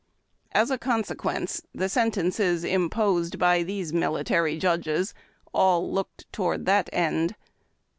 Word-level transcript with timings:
As 0.53 0.71
a 0.71 0.79
consequence, 0.79 1.61
the 1.75 1.87
sentences 1.87 2.63
imposed 2.63 3.37
b}^ 3.37 3.63
these 3.63 3.93
military 3.93 4.57
judges 4.57 5.13
all 5.53 5.91
looked 5.93 6.25
towards 6.33 6.63
that 6.65 6.89
end. 6.91 7.35